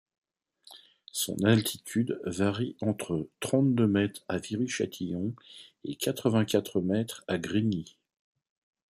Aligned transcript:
Son 1.11 1.37
altitude 1.43 2.19
varie 2.25 2.75
entre 2.81 3.29
trente-deux 3.39 3.85
mètres 3.85 4.25
à 4.27 4.39
Viry-Châtillon 4.39 5.35
et 5.83 5.95
quatre-vingt-quatre 5.95 6.81
mètres 6.81 7.23
à 7.27 7.37
Grigny. 7.37 7.95